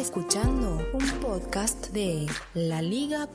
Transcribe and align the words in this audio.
Escuchando 0.00 0.80
un 0.94 1.06
podcast 1.20 1.88
de 1.88 2.26
laliga.fm. 2.54 3.28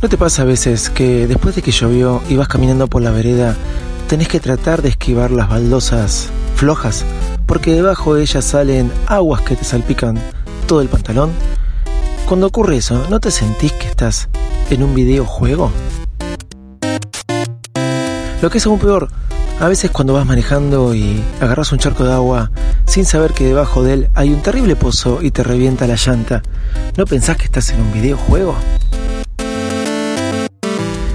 ¿No 0.00 0.08
te 0.08 0.16
pasa 0.16 0.42
a 0.42 0.44
veces 0.44 0.90
que 0.90 1.26
después 1.26 1.56
de 1.56 1.62
que 1.62 1.72
llovió 1.72 2.22
y 2.28 2.36
vas 2.36 2.46
caminando 2.46 2.86
por 2.86 3.02
la 3.02 3.10
vereda, 3.10 3.56
tenés 4.08 4.28
que 4.28 4.38
tratar 4.38 4.80
de 4.80 4.90
esquivar 4.90 5.32
las 5.32 5.48
baldosas 5.48 6.28
flojas? 6.54 7.04
Porque 7.44 7.72
debajo 7.72 8.14
de 8.14 8.22
ellas 8.22 8.44
salen 8.44 8.92
aguas 9.08 9.40
que 9.40 9.56
te 9.56 9.64
salpican 9.64 10.20
todo 10.68 10.82
el 10.82 10.88
pantalón. 10.88 11.32
Cuando 12.26 12.46
ocurre 12.46 12.76
eso, 12.76 13.08
¿no 13.10 13.18
te 13.18 13.32
sentís 13.32 13.72
que 13.72 13.88
estás 13.88 14.28
en 14.70 14.84
un 14.84 14.94
videojuego? 14.94 15.72
Lo 18.40 18.50
que 18.50 18.58
es 18.58 18.66
aún 18.66 18.78
peor, 18.78 19.08
a 19.58 19.68
veces 19.68 19.90
cuando 19.90 20.12
vas 20.12 20.26
manejando 20.26 20.94
y 20.94 21.22
agarras 21.40 21.72
un 21.72 21.78
charco 21.78 22.04
de 22.04 22.12
agua 22.12 22.50
sin 22.84 23.06
saber 23.06 23.32
que 23.32 23.44
debajo 23.44 23.82
de 23.82 23.94
él 23.94 24.10
hay 24.14 24.32
un 24.32 24.42
terrible 24.42 24.76
pozo 24.76 25.20
y 25.22 25.30
te 25.30 25.42
revienta 25.42 25.86
la 25.86 25.96
llanta, 25.96 26.42
¿no 26.96 27.06
pensás 27.06 27.36
que 27.36 27.44
estás 27.44 27.70
en 27.70 27.80
un 27.80 27.92
videojuego? 27.92 28.54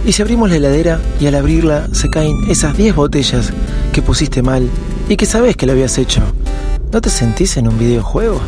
Y 0.03 0.13
si 0.13 0.21
abrimos 0.23 0.49
la 0.49 0.55
heladera 0.55 0.99
y 1.19 1.27
al 1.27 1.35
abrirla 1.35 1.87
se 1.91 2.09
caen 2.09 2.49
esas 2.49 2.75
10 2.75 2.95
botellas 2.95 3.53
que 3.93 4.01
pusiste 4.01 4.41
mal 4.41 4.67
y 5.07 5.15
que 5.15 5.27
sabes 5.27 5.55
que 5.55 5.67
lo 5.67 5.73
habías 5.73 5.97
hecho, 5.99 6.21
¿no 6.91 6.99
te 6.99 7.09
sentís 7.11 7.57
en 7.57 7.67
un 7.67 7.77
videojuego? 7.77 8.41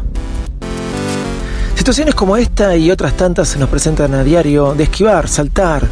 Situaciones 1.76 2.16
como 2.16 2.38
esta 2.38 2.76
y 2.76 2.90
otras 2.90 3.16
tantas 3.16 3.50
se 3.50 3.60
nos 3.60 3.70
presentan 3.70 4.16
a 4.16 4.24
diario 4.24 4.74
de 4.74 4.86
esquivar, 4.86 5.28
saltar, 5.28 5.84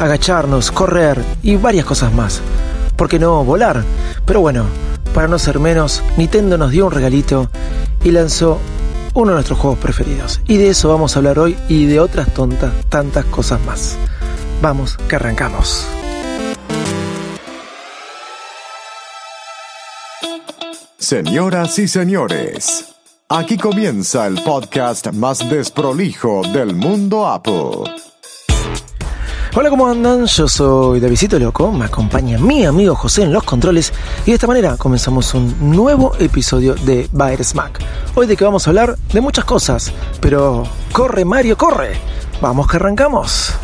agacharnos, 0.00 0.70
correr 0.70 1.22
y 1.42 1.56
varias 1.56 1.84
cosas 1.84 2.12
más. 2.14 2.40
¿Por 2.96 3.08
qué 3.08 3.18
no 3.18 3.44
volar? 3.44 3.84
Pero 4.24 4.40
bueno, 4.40 4.64
para 5.14 5.28
no 5.28 5.38
ser 5.38 5.58
menos, 5.58 6.02
Nintendo 6.16 6.56
nos 6.56 6.70
dio 6.70 6.86
un 6.86 6.92
regalito 6.92 7.50
y 8.02 8.10
lanzó 8.10 8.58
uno 9.14 9.28
de 9.28 9.34
nuestros 9.34 9.58
juegos 9.58 9.78
preferidos. 9.78 10.40
Y 10.46 10.56
de 10.56 10.68
eso 10.68 10.88
vamos 10.88 11.14
a 11.14 11.18
hablar 11.18 11.38
hoy 11.38 11.56
y 11.68 11.86
de 11.86 12.00
otras 12.00 12.32
tontas, 12.32 12.72
tantas 12.88 13.24
cosas 13.26 13.60
más. 13.64 13.96
Vamos, 14.62 14.96
que 15.08 15.16
arrancamos. 15.16 15.86
Señoras 20.98 21.78
y 21.78 21.88
señores, 21.88 22.94
aquí 23.28 23.58
comienza 23.58 24.26
el 24.26 24.42
podcast 24.42 25.12
más 25.12 25.48
desprolijo 25.48 26.42
del 26.52 26.74
mundo 26.74 27.26
Apple. 27.26 27.84
Hola, 29.58 29.70
¿cómo 29.70 29.86
andan? 29.86 30.26
Yo 30.26 30.48
soy 30.48 31.00
Davidito 31.00 31.38
Loco, 31.38 31.72
me 31.72 31.86
acompaña 31.86 32.36
mi 32.38 32.66
amigo 32.66 32.94
José 32.94 33.22
en 33.22 33.32
los 33.32 33.42
controles 33.42 33.90
y 34.26 34.26
de 34.26 34.34
esta 34.34 34.46
manera 34.46 34.76
comenzamos 34.76 35.32
un 35.32 35.74
nuevo 35.74 36.12
episodio 36.18 36.74
de 36.74 37.08
Bayer 37.10 37.42
Smack. 37.42 37.80
Hoy 38.16 38.26
de 38.26 38.36
que 38.36 38.44
vamos 38.44 38.66
a 38.66 38.70
hablar 38.70 38.98
de 38.98 39.20
muchas 39.22 39.46
cosas, 39.46 39.94
pero 40.20 40.64
corre 40.92 41.24
Mario, 41.24 41.56
corre. 41.56 41.98
Vamos 42.42 42.68
que 42.68 42.76
arrancamos. 42.76 43.54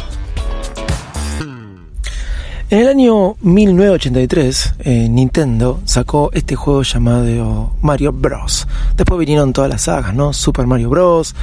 En 2.72 2.78
el 2.78 2.88
año 2.88 3.36
1983, 3.42 4.74
eh, 4.78 5.06
Nintendo 5.10 5.82
sacó 5.84 6.30
este 6.32 6.56
juego 6.56 6.82
llamado 6.82 7.76
Mario 7.82 8.14
Bros. 8.14 8.66
Después 8.96 9.18
vinieron 9.18 9.52
todas 9.52 9.68
las 9.68 9.82
sagas, 9.82 10.14
¿no? 10.14 10.32
Super 10.32 10.66
Mario 10.66 10.88
Bros, 10.88 11.34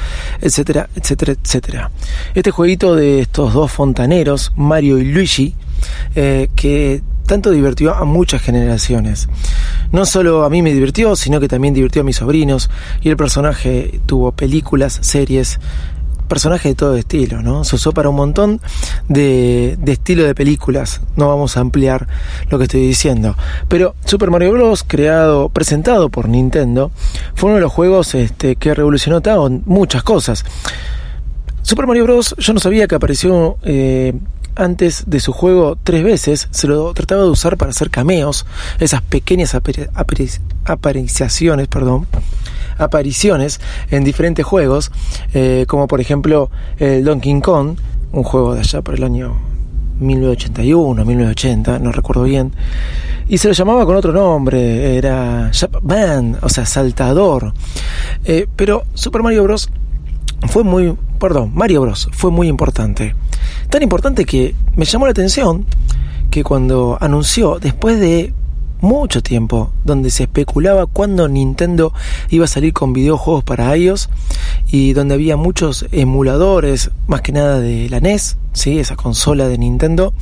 etcétera, 0.42 0.90
etcétera, 0.96 1.34
etcétera. 1.34 1.92
Este 2.34 2.50
jueguito 2.50 2.96
de 2.96 3.20
estos 3.20 3.54
dos 3.54 3.72
fontaneros, 3.72 4.54
Mario 4.56 4.98
y 4.98 5.04
Luigi, 5.04 5.54
eh, 6.16 6.50
que 6.56 7.04
tanto 7.28 7.52
divirtió 7.52 7.94
a 7.94 8.06
muchas 8.06 8.42
generaciones. 8.42 9.30
No 9.92 10.08
solo 10.08 10.46
a 10.46 10.50
mí 10.50 10.64
me 10.64 10.74
divirtió, 10.74 11.16
sino 11.16 11.40
que 11.40 11.48
también 11.48 11.76
divirtió 11.76 12.02
a 12.02 12.06
mis 12.06 12.16
sobrinos 12.16 12.72
y 13.04 13.10
el 13.10 13.18
personaje 13.18 14.02
tuvo 14.08 14.32
películas, 14.32 14.98
series, 15.04 15.60
personaje 16.30 16.70
de 16.70 16.76
todo 16.76 16.96
estilo, 16.96 17.42
¿no? 17.42 17.66
Se 17.66 17.76
usó 17.76 17.92
para 17.92 18.08
un 18.08 18.16
montón 18.16 18.62
de, 19.10 19.78
de 19.80 19.92
estilo 19.92 20.24
de 20.24 20.34
películas. 20.34 21.02
No 21.18 21.28
vamos 21.28 21.58
a 21.58 21.60
ampliar 21.60 22.08
lo 22.50 22.58
que 22.58 22.64
estoy 22.64 22.88
diciendo. 22.88 23.36
Pero 23.68 23.96
Super 24.06 24.32
Mario 24.32 24.54
Bros., 24.54 24.86
creado, 24.88 25.50
presentado 25.50 26.08
por 26.10 26.30
Nintendo, 26.30 26.92
fue 27.36 27.50
uno 27.50 27.56
de 27.56 27.62
los 27.62 27.74
juegos 27.74 28.16
este, 28.16 28.56
que 28.56 28.74
revolucionó 28.74 29.22
muchas 29.66 30.04
cosas. 30.04 30.46
Super 31.62 31.88
Mario 31.88 32.06
Bros. 32.06 32.36
yo 32.38 32.54
no 32.54 32.60
sabía 32.60 32.88
que 32.88 32.96
apareció 32.96 33.58
eh, 33.64 34.14
antes 34.56 35.04
de 35.08 35.20
su 35.20 35.34
juego 35.34 35.78
tres 35.84 36.04
veces, 36.04 36.48
se 36.52 36.68
lo 36.68 36.94
trataba 36.94 37.24
de 37.24 37.30
usar 37.30 37.58
para 37.58 37.72
hacer 37.72 37.90
cameos, 37.90 38.46
esas 38.80 39.02
pequeñas 39.02 39.56
apariciaciones, 40.66 41.68
perdón, 41.68 42.08
apariciones 42.78 43.60
en 43.92 44.04
diferentes 44.04 44.46
juegos, 44.46 44.92
eh, 45.34 45.66
como 45.68 45.88
por 45.88 46.02
ejemplo 46.02 46.50
el 46.78 47.04
Donkey 47.04 47.40
Kong, 47.42 47.78
un 48.12 48.24
juego 48.24 48.56
de 48.56 48.62
allá 48.62 48.82
por 48.82 48.96
el 48.96 49.04
año 49.04 49.36
1981, 50.00 51.06
1980, 51.06 51.80
no 51.80 51.92
recuerdo 51.92 52.24
bien, 52.24 52.54
y 53.28 53.38
se 53.38 53.48
lo 53.48 53.54
llamaba 53.54 53.86
con 53.86 53.96
otro 53.96 54.12
nombre, 54.12 54.98
era 54.98 55.52
Band, 55.82 56.40
o 56.42 56.50
sea, 56.50 56.66
saltador. 56.66 57.54
Eh, 58.26 58.48
pero 58.56 58.84
Super 58.94 59.22
Mario 59.22 59.44
Bros. 59.44 59.70
fue 60.48 60.64
muy, 60.64 60.96
perdón, 61.20 61.52
Mario 61.54 61.82
Bros. 61.82 62.10
fue 62.12 62.32
muy 62.32 62.48
importante. 62.48 63.16
Tan 63.70 63.84
importante 63.84 64.26
que 64.26 64.56
me 64.76 64.86
llamó 64.86 65.06
la 65.06 65.12
atención 65.12 65.66
que 66.32 66.44
cuando 66.44 66.98
anunció, 67.00 67.60
después 67.60 68.00
de 68.00 68.34
mucho 68.82 69.22
tiempo 69.22 69.72
donde 69.84 70.10
se 70.10 70.24
especulaba 70.24 70.86
cuándo 70.86 71.28
Nintendo 71.28 71.94
iba 72.30 72.46
a 72.46 72.48
salir 72.48 72.74
con 72.74 72.94
videojuegos 72.94 73.44
para 73.44 73.76
iOS 73.76 74.10
y 74.72 74.94
donde 74.94 75.16
había 75.16 75.38
muchos 75.38 75.86
emuladores, 75.92 76.92
más 77.08 77.22
que 77.22 77.32
nada 77.32 77.60
de 77.60 77.90
la 77.90 78.00
NES, 78.00 78.38
¿sí? 78.54 78.80
esa 78.80 78.96
consola 78.96 79.48
de 79.48 79.58
Nintendo, 79.58 80.14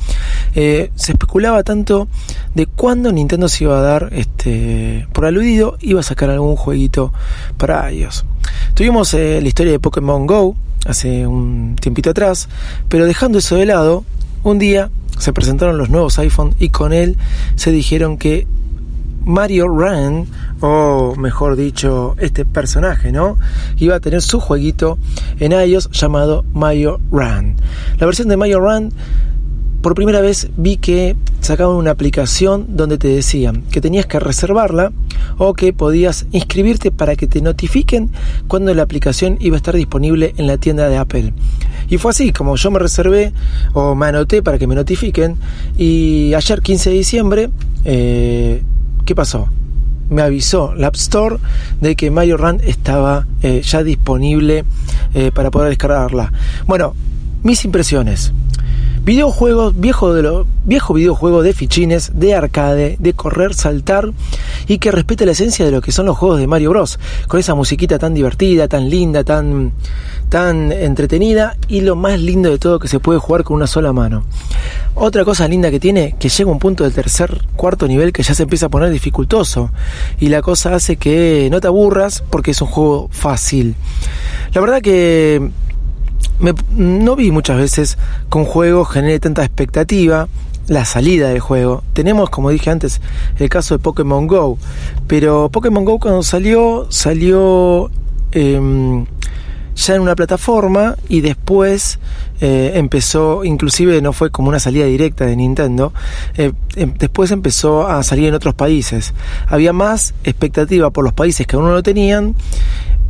eh, 0.54 0.90
se 0.94 1.12
especulaba 1.12 1.62
tanto 1.62 2.08
de 2.54 2.66
cuándo 2.66 3.12
Nintendo 3.12 3.48
se 3.48 3.64
iba 3.64 3.78
a 3.78 3.82
dar, 3.82 4.08
este, 4.12 5.06
por 5.12 5.24
aludido, 5.26 5.76
iba 5.80 6.00
a 6.00 6.04
sacar 6.04 6.30
algún 6.30 6.56
jueguito 6.56 7.12
para 7.56 7.90
iOS. 7.92 8.24
Tuvimos 8.74 9.12
eh, 9.14 9.40
la 9.40 9.48
historia 9.48 9.72
de 9.72 9.80
Pokémon 9.80 10.26
Go 10.26 10.56
hace 10.86 11.26
un 11.26 11.76
tiempito 11.80 12.10
atrás, 12.10 12.48
pero 12.88 13.06
dejando 13.06 13.38
eso 13.38 13.56
de 13.56 13.66
lado, 13.66 14.04
un 14.42 14.58
día 14.58 14.90
se 15.18 15.32
presentaron 15.32 15.78
los 15.78 15.90
nuevos 15.90 16.18
iPhone 16.18 16.54
y 16.58 16.70
con 16.70 16.92
él 16.92 17.16
se 17.56 17.70
dijeron 17.70 18.18
que 18.18 18.46
Mario 19.24 19.68
Run, 19.68 20.26
o 20.60 21.14
mejor 21.16 21.56
dicho, 21.56 22.16
este 22.18 22.46
personaje, 22.46 23.12
¿no? 23.12 23.36
Iba 23.76 23.96
a 23.96 24.00
tener 24.00 24.22
su 24.22 24.40
jueguito 24.40 24.98
en 25.38 25.52
iOS 25.52 25.90
llamado 25.90 26.44
Mario 26.54 26.98
Run. 27.10 27.56
La 27.98 28.06
versión 28.06 28.28
de 28.28 28.38
Mario 28.38 28.60
Run, 28.60 28.92
por 29.82 29.94
primera 29.94 30.20
vez 30.20 30.48
vi 30.56 30.76
que 30.76 31.16
sacaban 31.40 31.76
una 31.76 31.92
aplicación 31.92 32.66
donde 32.76 32.98
te 32.98 33.08
decían 33.08 33.62
que 33.70 33.80
tenías 33.80 34.06
que 34.06 34.18
reservarla 34.18 34.92
o 35.36 35.54
que 35.54 35.72
podías 35.72 36.26
inscribirte 36.32 36.90
para 36.90 37.14
que 37.14 37.26
te 37.26 37.40
notifiquen 37.40 38.10
cuando 38.48 38.74
la 38.74 38.82
aplicación 38.82 39.36
iba 39.40 39.56
a 39.56 39.58
estar 39.58 39.76
disponible 39.76 40.34
en 40.36 40.46
la 40.46 40.58
tienda 40.58 40.88
de 40.88 40.96
Apple. 40.96 41.32
Y 41.88 41.98
fue 41.98 42.10
así, 42.10 42.32
como 42.32 42.56
yo 42.56 42.70
me 42.70 42.78
reservé 42.78 43.32
o 43.72 43.94
me 43.94 44.06
anoté 44.06 44.42
para 44.42 44.58
que 44.58 44.66
me 44.66 44.74
notifiquen. 44.74 45.36
Y 45.76 46.34
ayer, 46.34 46.60
15 46.60 46.90
de 46.90 46.96
diciembre, 46.96 47.50
eh, 47.84 48.62
¿qué 49.04 49.14
pasó? 49.14 49.48
Me 50.10 50.22
avisó 50.22 50.74
la 50.74 50.88
App 50.88 50.96
Store 50.96 51.36
de 51.80 51.94
que 51.94 52.10
Mario 52.10 52.36
Run 52.36 52.60
estaba 52.64 53.26
eh, 53.42 53.62
ya 53.64 53.82
disponible 53.82 54.64
eh, 55.14 55.30
para 55.32 55.50
poder 55.50 55.70
descargarla. 55.70 56.32
Bueno, 56.66 56.94
mis 57.42 57.64
impresiones. 57.64 58.32
Videojuegos, 59.02 59.78
viejo, 59.78 60.12
de 60.12 60.22
lo, 60.22 60.46
viejo 60.64 60.94
videojuego 60.94 61.42
de 61.42 61.52
fichines, 61.52 62.12
de 62.14 62.34
arcade, 62.34 62.96
de 62.98 63.12
correr, 63.12 63.54
saltar 63.54 64.10
y 64.66 64.78
que 64.78 64.90
respete 64.90 65.26
la 65.26 65.32
esencia 65.32 65.64
de 65.64 65.70
lo 65.70 65.80
que 65.80 65.92
son 65.92 66.06
los 66.06 66.16
juegos 66.16 66.38
de 66.38 66.46
Mario 66.46 66.70
Bros. 66.70 66.98
Con 67.26 67.40
esa 67.40 67.54
musiquita 67.54 67.98
tan 67.98 68.14
divertida, 68.14 68.68
tan 68.68 68.88
linda, 68.90 69.24
tan, 69.24 69.72
tan 70.28 70.72
entretenida 70.72 71.56
y 71.68 71.80
lo 71.80 71.96
más 71.96 72.20
lindo 72.20 72.50
de 72.50 72.58
todo 72.58 72.78
que 72.78 72.88
se 72.88 73.00
puede 73.00 73.18
jugar 73.18 73.44
con 73.44 73.56
una 73.56 73.66
sola 73.66 73.92
mano. 73.92 74.24
Otra 74.94 75.24
cosa 75.24 75.46
linda 75.48 75.70
que 75.70 75.80
tiene, 75.80 76.16
que 76.18 76.28
llega 76.28 76.50
un 76.50 76.58
punto 76.58 76.84
del 76.84 76.92
tercer, 76.92 77.42
cuarto 77.56 77.86
nivel 77.86 78.12
que 78.12 78.22
ya 78.22 78.34
se 78.34 78.42
empieza 78.42 78.66
a 78.66 78.68
poner 78.68 78.90
dificultoso 78.90 79.70
y 80.18 80.28
la 80.28 80.42
cosa 80.42 80.74
hace 80.74 80.96
que 80.96 81.48
no 81.50 81.60
te 81.60 81.68
aburras 81.68 82.22
porque 82.28 82.50
es 82.50 82.60
un 82.60 82.68
juego 82.68 83.08
fácil. 83.12 83.74
La 84.52 84.60
verdad 84.60 84.80
que 84.82 85.50
no 86.70 87.16
vi 87.16 87.30
muchas 87.30 87.56
veces 87.58 87.98
que 88.30 88.38
un 88.38 88.44
juego 88.44 88.84
genere 88.84 89.18
tanta 89.20 89.44
expectativa 89.44 90.28
la 90.68 90.84
salida 90.84 91.28
del 91.28 91.40
juego. 91.40 91.82
Tenemos, 91.92 92.30
como 92.30 92.50
dije 92.50 92.70
antes, 92.70 93.00
el 93.38 93.48
caso 93.48 93.76
de 93.76 93.82
Pokémon 93.82 94.26
Go, 94.26 94.58
pero 95.06 95.48
Pokémon 95.50 95.84
Go 95.84 95.98
cuando 95.98 96.22
salió, 96.22 96.86
salió 96.90 97.90
em, 98.32 99.06
ya 99.74 99.94
en 99.94 100.02
una 100.02 100.14
plataforma 100.14 100.96
y 101.08 101.20
después 101.22 101.98
eh, 102.40 102.72
empezó, 102.74 103.44
inclusive 103.44 104.00
no 104.02 104.12
fue 104.12 104.30
como 104.30 104.48
una 104.48 104.60
salida 104.60 104.84
directa 104.84 105.24
de 105.24 105.36
Nintendo, 105.36 105.92
eh, 106.36 106.52
em, 106.76 106.92
después 106.98 107.30
empezó 107.30 107.88
a 107.88 108.02
salir 108.02 108.28
en 108.28 108.34
otros 108.34 108.54
países. 108.54 109.14
Había 109.46 109.72
más 109.72 110.14
expectativa 110.24 110.90
por 110.90 111.04
los 111.04 111.14
países 111.14 111.46
que 111.46 111.56
aún 111.56 111.64
no 111.64 111.72
lo 111.72 111.82
tenían 111.82 112.34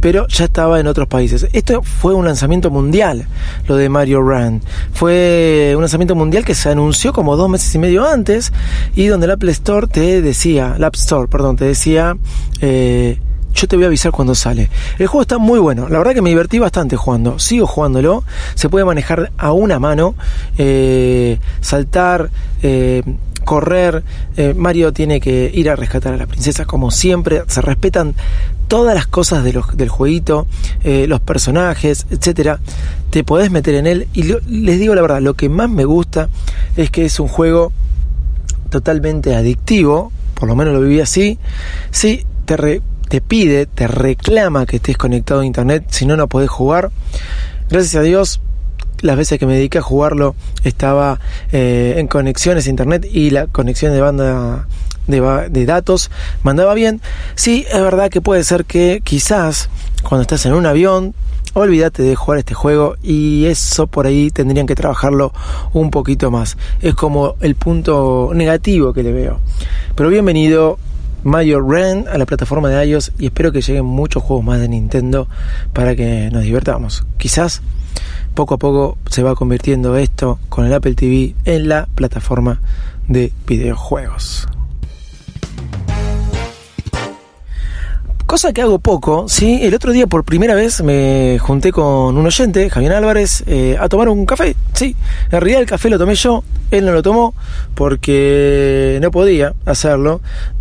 pero 0.00 0.26
ya 0.28 0.44
estaba 0.44 0.80
en 0.80 0.86
otros 0.86 1.08
países. 1.08 1.48
Esto 1.52 1.82
fue 1.82 2.14
un 2.14 2.24
lanzamiento 2.24 2.70
mundial, 2.70 3.26
lo 3.66 3.76
de 3.76 3.88
Mario 3.88 4.20
Run. 4.20 4.62
Fue 4.92 5.72
un 5.74 5.82
lanzamiento 5.82 6.14
mundial 6.14 6.44
que 6.44 6.54
se 6.54 6.68
anunció 6.70 7.12
como 7.12 7.36
dos 7.36 7.48
meses 7.48 7.74
y 7.74 7.78
medio 7.78 8.06
antes 8.06 8.52
y 8.94 9.06
donde 9.06 9.26
el 9.26 9.32
Apple 9.32 9.50
Store 9.52 9.86
te 9.86 10.22
decía, 10.22 10.74
el 10.76 10.84
App 10.84 10.94
Store, 10.94 11.28
perdón, 11.28 11.56
te 11.56 11.64
decía, 11.64 12.16
eh, 12.60 13.18
yo 13.54 13.66
te 13.66 13.76
voy 13.76 13.84
a 13.84 13.88
avisar 13.88 14.12
cuando 14.12 14.34
sale. 14.34 14.70
El 14.98 15.08
juego 15.08 15.22
está 15.22 15.38
muy 15.38 15.58
bueno, 15.58 15.88
la 15.88 15.98
verdad 15.98 16.14
que 16.14 16.22
me 16.22 16.30
divertí 16.30 16.58
bastante 16.58 16.96
jugando, 16.96 17.38
sigo 17.38 17.66
jugándolo, 17.66 18.24
se 18.54 18.68
puede 18.68 18.84
manejar 18.84 19.32
a 19.36 19.52
una 19.52 19.78
mano, 19.78 20.14
eh, 20.58 21.38
saltar, 21.60 22.30
eh, 22.62 23.02
correr, 23.44 24.04
Mario 24.56 24.92
tiene 24.92 25.20
que 25.20 25.50
ir 25.54 25.70
a 25.70 25.76
rescatar 25.76 26.12
a 26.12 26.16
la 26.18 26.26
princesa 26.26 26.66
como 26.66 26.90
siempre, 26.90 27.44
se 27.46 27.62
respetan 27.62 28.14
todas 28.68 28.94
las 28.94 29.06
cosas 29.06 29.42
de 29.42 29.52
los, 29.52 29.76
del 29.76 29.88
jueguito, 29.88 30.46
eh, 30.84 31.06
los 31.08 31.20
personajes, 31.20 32.06
etcétera, 32.10 32.60
te 33.10 33.24
podés 33.24 33.50
meter 33.50 33.74
en 33.74 33.86
él. 33.86 34.08
Y 34.12 34.22
les 34.46 34.78
digo 34.78 34.94
la 34.94 35.02
verdad, 35.02 35.20
lo 35.20 35.34
que 35.34 35.48
más 35.48 35.68
me 35.68 35.84
gusta 35.84 36.28
es 36.76 36.90
que 36.90 37.04
es 37.04 37.18
un 37.18 37.28
juego 37.28 37.72
totalmente 38.70 39.34
adictivo, 39.34 40.12
por 40.34 40.48
lo 40.48 40.54
menos 40.54 40.74
lo 40.74 40.80
viví 40.82 41.00
así. 41.00 41.38
Sí, 41.90 42.24
te, 42.44 42.82
te 43.08 43.20
pide, 43.20 43.66
te 43.66 43.88
reclama 43.88 44.66
que 44.66 44.76
estés 44.76 44.96
conectado 44.96 45.40
a 45.40 45.46
internet, 45.46 45.86
si 45.88 46.06
no, 46.06 46.16
no 46.16 46.28
podés 46.28 46.50
jugar. 46.50 46.90
Gracias 47.70 47.96
a 47.96 48.02
Dios, 48.02 48.40
las 49.00 49.16
veces 49.16 49.38
que 49.38 49.46
me 49.46 49.54
dediqué 49.54 49.78
a 49.78 49.82
jugarlo 49.82 50.34
estaba 50.64 51.20
eh, 51.52 51.94
en 51.98 52.06
conexiones 52.06 52.66
a 52.66 52.70
internet 52.70 53.06
y 53.10 53.30
la 53.30 53.46
conexión 53.46 53.92
de 53.92 54.00
banda 54.00 54.66
de, 55.08 55.66
datos 55.66 56.10
mandaba 56.42 56.74
bien. 56.74 57.00
Sí, 57.34 57.66
es 57.70 57.80
verdad 57.80 58.10
que 58.10 58.20
puede 58.20 58.44
ser 58.44 58.64
que 58.64 59.00
quizás 59.02 59.68
cuando 60.02 60.22
estás 60.22 60.46
en 60.46 60.54
un 60.54 60.66
avión 60.66 61.14
olvídate 61.54 62.02
de 62.02 62.14
jugar 62.14 62.38
este 62.38 62.54
juego 62.54 62.94
y 63.02 63.46
eso 63.46 63.86
por 63.86 64.06
ahí 64.06 64.30
tendrían 64.30 64.66
que 64.66 64.74
trabajarlo 64.74 65.32
un 65.72 65.90
poquito 65.90 66.30
más. 66.30 66.56
Es 66.80 66.94
como 66.94 67.34
el 67.40 67.54
punto 67.56 68.30
negativo 68.34 68.92
que 68.92 69.02
le 69.02 69.12
veo. 69.12 69.40
Pero 69.96 70.10
bienvenido 70.10 70.78
Mayor 71.24 71.68
Ren 71.68 72.06
a 72.08 72.16
la 72.16 72.26
plataforma 72.26 72.68
de 72.68 72.86
iOS 72.86 73.12
y 73.18 73.26
espero 73.26 73.50
que 73.50 73.60
lleguen 73.60 73.86
muchos 73.86 74.22
juegos 74.22 74.44
más 74.44 74.60
de 74.60 74.68
Nintendo 74.68 75.26
para 75.72 75.96
que 75.96 76.30
nos 76.30 76.42
divertamos. 76.42 77.04
Quizás 77.16 77.62
poco 78.34 78.54
a 78.54 78.58
poco 78.58 78.98
se 79.10 79.22
va 79.22 79.34
convirtiendo 79.34 79.96
esto 79.96 80.38
con 80.48 80.64
el 80.64 80.72
Apple 80.72 80.94
TV 80.94 81.34
en 81.44 81.68
la 81.68 81.88
plataforma 81.94 82.60
de 83.08 83.32
videojuegos. 83.46 84.46
Cosa 88.28 88.52
que 88.52 88.60
hago 88.60 88.78
poco, 88.78 89.26
¿sí? 89.26 89.60
El 89.62 89.74
otro 89.74 89.90
día 89.90 90.06
por 90.06 90.22
primera 90.22 90.54
vez 90.54 90.82
me 90.82 91.38
junté 91.40 91.72
con 91.72 92.14
un 92.14 92.26
oyente, 92.26 92.68
Javier 92.68 92.92
Álvarez, 92.92 93.42
eh, 93.46 93.78
a 93.80 93.88
tomar 93.88 94.10
un 94.10 94.26
café, 94.26 94.54
¿sí? 94.74 94.94
En 95.30 95.40
realidad 95.40 95.62
el 95.62 95.66
café 95.66 95.88
lo 95.88 95.96
tomé 95.96 96.14
yo, 96.14 96.44
él 96.70 96.84
no 96.84 96.92
lo 96.92 97.02
tomó 97.02 97.34
porque 97.74 98.98
no 99.00 99.10
podía 99.10 99.54
hacerlo. 99.64 100.20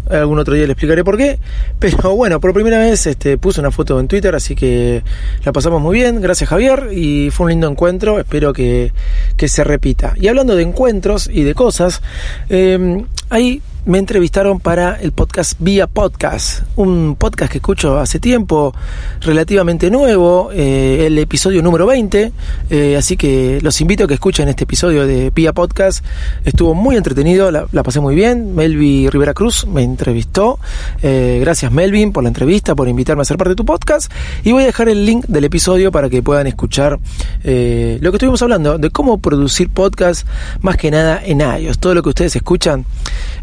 Algún 0.09 0.39
otro 0.39 0.53
día 0.53 0.65
le 0.65 0.71
explicaré 0.71 1.03
por 1.03 1.17
qué. 1.17 1.39
Pero 1.77 2.15
bueno, 2.15 2.39
por 2.39 2.53
primera 2.53 2.79
vez 2.79 3.05
este, 3.05 3.37
puse 3.37 3.59
una 3.59 3.71
foto 3.71 3.99
en 3.99 4.07
Twitter, 4.07 4.33
así 4.33 4.55
que 4.55 5.03
la 5.43 5.51
pasamos 5.51 5.81
muy 5.81 5.97
bien. 5.97 6.21
Gracias 6.21 6.49
Javier 6.49 6.87
y 6.93 7.31
fue 7.31 7.47
un 7.47 7.49
lindo 7.49 7.67
encuentro. 7.67 8.17
Espero 8.17 8.53
que, 8.53 8.93
que 9.35 9.49
se 9.49 9.65
repita. 9.65 10.13
Y 10.15 10.29
hablando 10.29 10.55
de 10.55 10.63
encuentros 10.63 11.29
y 11.29 11.43
de 11.43 11.53
cosas, 11.53 12.01
eh, 12.47 13.03
hay 13.29 13.61
me 13.87 13.99
entrevistaron 13.99 14.59
para 14.59 14.95
el 14.95 15.13
podcast 15.13 15.53
Vía 15.59 15.87
Podcast, 15.87 16.63
un 16.75 17.15
podcast 17.17 17.49
que 17.49 17.59
escucho 17.59 17.97
hace 17.97 18.19
tiempo, 18.19 18.75
relativamente 19.21 19.89
nuevo, 19.89 20.49
eh, 20.51 21.05
el 21.07 21.17
episodio 21.17 21.63
número 21.63 21.85
20, 21.85 22.33
eh, 22.69 22.97
así 22.97 23.15
que 23.15 23.59
los 23.61 23.79
invito 23.79 24.03
a 24.03 24.07
que 24.07 24.15
escuchen 24.15 24.49
este 24.49 24.65
episodio 24.65 25.07
de 25.07 25.31
Vía 25.33 25.53
Podcast, 25.53 26.03
estuvo 26.43 26.73
muy 26.73 26.97
entretenido, 26.97 27.49
la, 27.49 27.65
pasé 27.83 28.01
muy 28.01 28.13
bien, 28.13 28.53
Melvin 28.55 29.09
Rivera 29.09 29.33
Cruz 29.33 29.65
me 29.65 29.83
entrevistó, 29.83 30.59
eh, 31.01 31.37
gracias 31.39 31.71
Melvin 31.71 32.11
por 32.11 32.23
la 32.23 32.27
entrevista, 32.27 32.75
por 32.75 32.89
invitarme 32.89 33.21
a 33.21 33.25
ser 33.25 33.37
parte 33.37 33.51
de 33.51 33.55
tu 33.55 33.65
podcast, 33.65 34.11
y 34.43 34.51
voy 34.51 34.63
a 34.63 34.65
dejar 34.65 34.89
el 34.89 35.05
link 35.05 35.25
del 35.27 35.45
episodio 35.45 35.93
para 35.93 36.09
que 36.09 36.21
puedan 36.21 36.45
escuchar 36.47 36.99
lo 37.43 38.11
que 38.11 38.17
estuvimos 38.17 38.41
hablando, 38.41 38.77
de 38.77 38.89
cómo 38.89 39.19
producir 39.19 39.69
podcast 39.69 40.27
más 40.59 40.75
que 40.75 40.91
nada 40.91 41.21
en 41.23 41.39
iOS, 41.39 41.79
todo 41.79 41.95
lo 41.95 42.03
que 42.03 42.09
ustedes 42.09 42.35
escuchan 42.35 42.85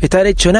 está 0.03 0.21
hecho 0.35 0.53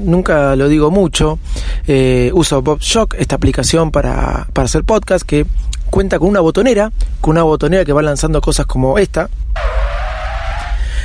nunca 0.00 0.56
lo 0.56 0.68
digo 0.68 0.90
mucho. 0.90 1.38
Eh, 1.86 2.30
uso 2.34 2.62
BobShock, 2.62 3.14
esta 3.18 3.36
aplicación 3.36 3.90
para, 3.90 4.46
para 4.52 4.66
hacer 4.66 4.84
podcast 4.84 5.24
que 5.24 5.46
cuenta 5.90 6.18
con 6.18 6.28
una 6.28 6.40
botonera, 6.40 6.92
con 7.20 7.32
una 7.32 7.42
botonera 7.42 7.84
que 7.84 7.92
va 7.92 8.02
lanzando 8.02 8.40
cosas 8.40 8.66
como 8.66 8.98
esta. 8.98 9.28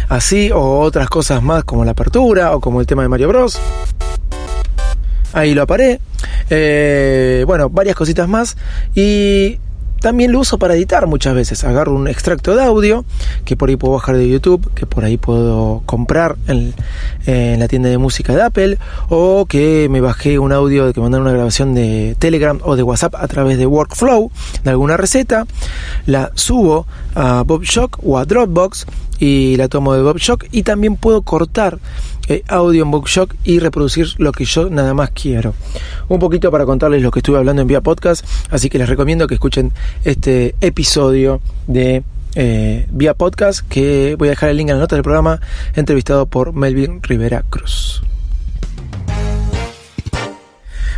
Así, 0.09 0.51
o 0.51 0.79
otras 0.79 1.09
cosas 1.09 1.43
más 1.43 1.63
como 1.63 1.83
la 1.83 1.91
apertura 1.91 2.55
o 2.55 2.61
como 2.61 2.79
el 2.79 2.87
tema 2.87 3.01
de 3.01 3.09
Mario 3.09 3.27
Bros. 3.27 3.59
Ahí 5.33 5.53
lo 5.53 5.63
aparé. 5.63 5.99
Eh, 6.49 7.43
bueno, 7.45 7.69
varias 7.69 7.95
cositas 7.95 8.27
más. 8.27 8.57
Y 8.95 9.59
también 9.99 10.31
lo 10.31 10.39
uso 10.39 10.57
para 10.57 10.75
editar 10.75 11.07
muchas 11.07 11.33
veces. 11.35 11.63
Agarro 11.63 11.95
un 11.95 12.07
extracto 12.07 12.55
de 12.55 12.63
audio 12.63 13.05
que 13.45 13.55
por 13.55 13.69
ahí 13.69 13.75
puedo 13.75 13.93
bajar 13.93 14.17
de 14.17 14.29
YouTube, 14.29 14.71
que 14.73 14.85
por 14.85 15.03
ahí 15.03 15.17
puedo 15.17 15.81
comprar 15.85 16.35
en, 16.47 16.73
la 17.59 17.67
tienda 17.67 17.89
de 17.89 17.97
música 17.97 18.35
de 18.35 18.41
Apple, 18.41 18.77
o 19.09 19.45
que 19.45 19.87
me 19.89 20.01
bajé 20.01 20.39
un 20.39 20.51
audio 20.51 20.85
de 20.85 20.93
que 20.93 21.01
mandaron 21.01 21.27
una 21.27 21.35
grabación 21.35 21.73
de 21.73 22.15
Telegram 22.19 22.59
o 22.63 22.75
de 22.75 22.83
WhatsApp 22.83 23.15
a 23.15 23.27
través 23.27 23.57
de 23.57 23.65
Workflow 23.65 24.31
de 24.63 24.69
alguna 24.69 24.97
receta, 24.97 25.45
la 26.05 26.31
subo 26.35 26.87
a 27.15 27.43
BobShock 27.43 27.99
o 28.03 28.17
a 28.17 28.25
Dropbox 28.25 28.85
y 29.19 29.57
la 29.57 29.67
tomo 29.67 29.93
de 29.93 30.01
BobShock 30.03 30.45
y 30.51 30.63
también 30.63 30.95
puedo 30.95 31.21
cortar 31.21 31.79
eh, 32.27 32.43
audio 32.47 32.83
en 32.83 32.91
BookShock 32.91 33.35
y 33.43 33.59
reproducir 33.59 34.07
lo 34.17 34.31
que 34.31 34.45
yo 34.45 34.69
nada 34.69 34.93
más 34.93 35.11
quiero. 35.11 35.53
Un 36.07 36.19
poquito 36.19 36.51
para 36.51 36.65
contarles 36.65 37.01
lo 37.01 37.11
que 37.11 37.19
estuve 37.19 37.37
hablando 37.37 37.61
en 37.61 37.67
vía 37.67 37.81
podcast, 37.81 38.25
así 38.49 38.69
que 38.69 38.77
les 38.77 38.89
recomiendo 38.89 39.27
que 39.27 39.35
escuchen 39.35 39.71
este 40.03 40.55
episodio 40.61 41.41
de 41.67 42.03
eh, 42.35 42.85
vía 42.91 43.13
podcast 43.13 43.61
que 43.67 44.15
voy 44.17 44.27
a 44.27 44.31
dejar 44.31 44.49
el 44.49 44.57
link 44.57 44.69
en 44.69 44.75
la 44.75 44.81
nota 44.81 44.95
del 44.95 45.03
programa 45.03 45.41
entrevistado 45.75 46.25
por 46.25 46.53
Melvin 46.53 47.01
Rivera 47.01 47.43
Cruz. 47.49 48.03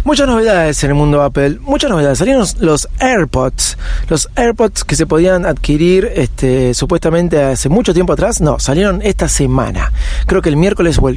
Muchas 0.10 0.25
novedades 0.25 0.84
en 0.84 0.89
el 0.89 0.96
mundo 0.96 1.22
Apple, 1.22 1.60
muchas 1.62 1.88
novedades. 1.88 2.18
Salieron 2.18 2.44
los, 2.62 2.89
AirPods, 2.98 3.78
los 4.08 4.28
AirPods 4.36 4.84
que 4.84 4.96
se 4.96 5.06
podían 5.06 5.46
adquirir 5.46 6.10
este, 6.16 6.74
supuestamente 6.74 7.39
hace 7.44 7.70
mucho 7.70 7.94
tiempo 7.94 8.13
atrás. 8.13 8.42
No, 8.42 8.58
salieron 8.58 9.04
esta 9.04 9.30
semana, 9.30 9.94
creo 10.25 10.42
que 10.42 10.50
el 10.50 10.56
miércoles 10.56 11.00
o 11.00 11.10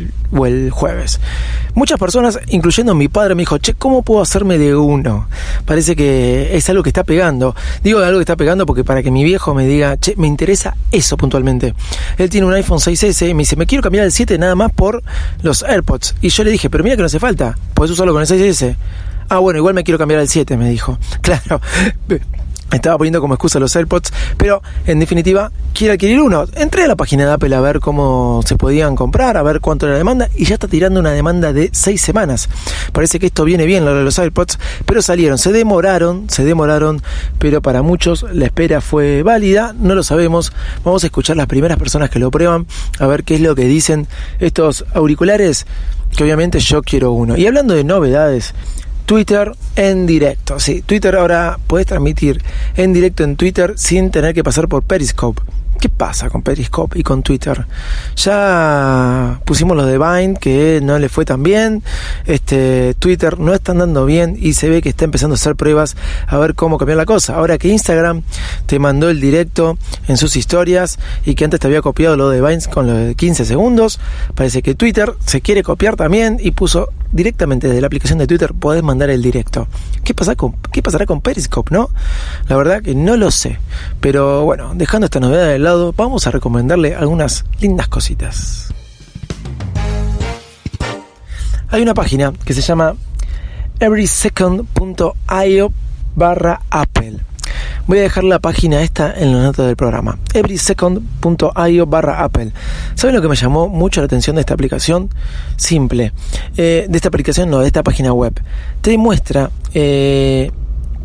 el, 0.47 0.71
jueves. 0.71 1.21
Muchas 1.75 1.99
personas, 1.99 2.39
incluyendo 2.49 2.95
mi 2.95 3.09
padre, 3.09 3.35
me 3.35 3.41
dijo, 3.41 3.57
che, 3.57 3.73
¿cómo 3.73 4.03
puedo 4.03 4.21
hacerme 4.21 4.59
de 4.59 4.77
uno? 4.77 5.27
Parece 5.65 5.97
que 5.97 6.55
es 6.55 6.69
algo 6.69 6.83
que 6.83 6.91
está 6.91 7.03
pegando. 7.03 7.57
Digo 7.83 8.01
algo 8.01 8.19
que 8.19 8.25
está 8.25 8.37
pegando 8.37 8.67
porque 8.67 8.85
para 8.85 9.03
que 9.03 9.11
mi 9.11 9.25
viejo 9.25 9.55
me 9.55 9.65
diga, 9.65 9.97
che, 9.97 10.17
me 10.17 10.27
interesa 10.27 10.77
eso 10.91 11.17
puntualmente. 11.17 11.73
Él 12.19 12.29
tiene 12.29 12.47
un 12.47 12.53
iPhone 12.53 12.79
6S 12.79 13.27
y 13.27 13.33
me 13.33 13.45
dice, 13.45 13.57
me 13.57 13.65
quiero 13.65 13.83
cambiar 13.83 14.05
el 14.05 14.13
7 14.13 14.37
nada 14.37 14.55
más 14.55 14.71
por 14.71 15.03
los 15.41 15.63
AirPods. 15.63 16.17
Y 16.21 16.29
yo 16.29 16.45
le 16.45 16.51
dije, 16.51 16.69
pero 16.69 16.85
mira 16.85 16.95
que 16.97 17.01
no 17.01 17.07
hace 17.07 17.19
falta, 17.19 17.57
puedes 17.73 17.91
usarlo 17.91 18.13
con 18.13 18.21
el 18.21 18.29
6S. 18.29 18.77
Ah, 19.29 19.39
bueno, 19.39 19.59
igual 19.59 19.75
me 19.75 19.83
quiero 19.85 19.99
cambiar 19.99 20.21
al 20.21 20.29
7, 20.29 20.57
me 20.57 20.69
dijo. 20.69 20.99
Claro. 21.23 21.61
Estaba 22.73 22.99
poniendo 22.99 23.21
como 23.21 23.35
excusa 23.35 23.59
los 23.59 23.75
AirPods, 23.75 24.12
pero 24.37 24.62
en 24.87 24.99
definitiva 24.99 25.50
quiere 25.75 25.95
adquirir 25.95 26.21
uno. 26.21 26.45
Entré 26.55 26.85
a 26.85 26.88
la 26.88 26.97
página 26.97 27.26
de 27.26 27.33
Apple 27.33 27.55
a 27.55 27.61
ver 27.61 27.81
cómo 27.81 28.41
se 28.45 28.57
podían 28.57 28.97
comprar, 28.97 29.37
a 29.37 29.43
ver 29.43 29.61
cuánto 29.61 29.87
era 29.87 29.95
la 29.95 29.99
demanda 29.99 30.29
y 30.37 30.45
ya 30.45 30.55
está 30.55 30.69
tirando 30.69 31.00
una 31.00 31.11
demanda 31.11 31.52
de 31.52 31.71
seis 31.73 32.00
semanas. 32.02 32.49
Parece 32.93 33.19
que 33.19 33.26
esto 33.26 33.45
viene 33.45 33.67
bien 33.67 33.85
lo 33.85 33.95
de 33.95 34.05
los 34.05 34.19
AirPods, 34.19 34.59
pero 34.87 35.02
salieron, 35.02 35.38
se 35.38 35.52
demoraron, 35.52 36.29
se 36.29 36.45
demoraron, 36.45 37.02
pero 37.38 37.62
para 37.62 37.83
muchos 37.83 38.25
la 38.33 38.47
espera 38.47 38.81
fue 38.81 39.23
válida, 39.23 39.75
no 39.79 39.95
lo 39.95 40.02
sabemos. 40.02 40.52
Vamos 40.85 41.05
a 41.05 41.07
escuchar 41.07 41.37
las 41.37 41.47
primeras 41.47 41.79
personas 41.79 42.11
que 42.11 42.19
lo 42.19 42.31
prueban, 42.31 42.67
a 42.99 43.07
ver 43.07 43.25
qué 43.25 43.35
es 43.35 43.41
lo 43.41 43.55
que 43.55 43.64
dicen 43.64 44.07
estos 44.38 44.85
auriculares, 44.95 45.67
que 46.17 46.25
obviamente 46.25 46.61
yo 46.61 46.83
quiero 46.83 47.12
uno. 47.12 47.37
Y 47.37 47.47
hablando 47.47 47.75
de 47.75 47.85
novedades, 47.85 48.55
Twitter 49.12 49.52
en 49.76 50.07
directo. 50.07 50.59
Sí, 50.59 50.81
Twitter 50.81 51.16
ahora 51.16 51.59
puedes 51.66 51.87
transmitir 51.87 52.42
en 52.78 52.95
directo 52.95 53.25
en 53.25 53.37
Twitter 53.37 53.75
sin 53.76 54.11
tener 54.11 54.33
que 54.33 54.42
pasar 54.42 54.69
por 54.69 54.85
Periscope. 54.85 55.42
¿Qué 55.83 55.89
pasa 55.89 56.31
con 56.31 56.43
Periscope 56.43 56.97
y 56.97 57.03
con 57.03 57.25
Twitter? 57.25 57.67
Ya 58.15 59.41
pusimos 59.45 59.77
los 59.77 59.89
de 59.89 59.99
Vine 59.99 60.35
que 60.41 60.79
no 60.81 60.97
le 61.01 61.09
fue 61.09 61.25
tan 61.25 61.43
bien. 61.43 61.83
Este 62.25 62.95
Twitter 63.01 63.41
no 63.41 63.53
está 63.53 63.73
andando 63.73 64.07
bien 64.07 64.37
y 64.39 64.53
se 64.53 64.69
ve 64.69 64.81
que 64.81 64.91
está 64.91 65.07
empezando 65.07 65.35
a 65.35 65.39
hacer 65.39 65.57
pruebas 65.57 65.97
a 66.29 66.39
ver 66.39 66.55
cómo 66.55 66.79
cambiar 66.79 66.99
la 66.99 67.05
cosa. 67.05 67.35
Ahora 67.35 67.59
que 67.59 67.67
Instagram 67.67 68.23
te 68.67 68.79
mandó 68.79 69.11
el 69.11 69.21
directo 69.21 69.77
en 70.07 70.19
sus 70.19 70.37
historias 70.37 71.01
y 71.27 71.35
que 71.35 71.47
antes 71.47 71.59
te 71.59 71.67
había 71.67 71.83
copiado 71.83 72.15
lo 72.15 72.31
de 72.31 72.41
Vine 72.41 72.62
con 72.73 72.87
lo 72.87 72.95
de 72.95 73.17
15 73.17 73.45
segundos, 73.45 73.99
parece 74.37 74.62
que 74.62 74.77
Twitter 74.77 75.12
se 75.27 75.41
quiere 75.41 75.65
copiar 75.65 75.97
también 75.97 76.39
y 76.41 76.53
puso 76.53 76.91
directamente 77.12 77.69
desde 77.69 77.81
la 77.81 77.87
aplicación 77.87 78.19
de 78.19 78.27
Twitter 78.27 78.55
podés 78.55 78.83
mandar 78.83 79.11
el 79.11 79.23
directo. 79.23 79.69
¿Qué, 80.03 80.15
pasa 80.15 80.35
con, 80.35 80.55
¿Qué 80.73 80.83
pasará 80.83 81.07
con 81.07 81.21
Periscope, 81.21 81.75
no? 81.75 81.91
La 82.49 82.57
verdad 82.57 82.83
que 82.83 82.95
no 82.95 83.17
lo 83.17 83.31
sé. 83.31 83.59
Pero 84.01 84.45
bueno, 84.45 84.73
dejando 84.75 85.05
esta 85.05 85.21
novedad 85.21 85.49
de 85.49 85.59
lado 85.59 85.72
vamos 85.97 86.26
a 86.26 86.31
recomendarle 86.31 86.95
algunas 86.95 87.45
lindas 87.61 87.88
cositas. 87.88 88.73
Hay 91.69 91.83
una 91.83 91.95
página 91.95 92.33
que 92.45 92.52
se 92.52 92.61
llama 92.61 92.95
everysecond.io 93.81 95.73
barra 96.14 96.61
Apple. 96.71 97.19
Voy 97.87 97.99
a 97.99 98.02
dejar 98.02 98.25
la 98.25 98.38
página 98.38 98.83
esta 98.83 99.12
en 99.12 99.33
la 99.33 99.43
nota 99.43 99.67
del 99.67 99.76
programa. 99.76 100.19
everysecond.io 100.35 101.87
barra 101.87 102.23
Apple. 102.23 102.52
¿Saben 102.95 103.17
lo 103.17 103.23
que 103.23 103.29
me 103.29 103.35
llamó 103.35 103.69
mucho 103.69 104.00
la 104.00 104.05
atención 104.05 104.37
de 104.37 104.41
esta 104.41 104.55
aplicación? 104.55 105.09
Simple. 105.57 106.12
Eh, 106.57 106.87
de 106.88 106.97
esta 106.97 107.09
aplicación, 107.09 107.50
no, 107.50 107.61
de 107.61 107.67
esta 107.67 107.83
página 107.83 108.12
web. 108.12 108.41
Te 108.83 108.97
muestra 108.99 109.50
eh, 109.75 110.52